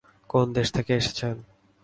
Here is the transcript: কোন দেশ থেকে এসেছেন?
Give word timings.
কোন 0.29 0.45
দেশ 0.53 0.67
থেকে 0.75 0.91
এসেছেন? 0.95 1.35